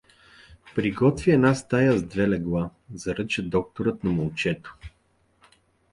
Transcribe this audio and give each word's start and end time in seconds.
—Приготви 0.75 1.31
една 1.31 1.55
стая 1.55 1.97
с 1.97 2.03
две 2.03 2.29
легла— 2.29 2.69
заръча 2.93 3.41
докторът 3.43 4.03
на 4.03 4.11
момчето. 4.11 4.77